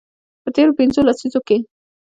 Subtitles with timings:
[0.43, 1.57] په تیرو پنځو لسیزو کې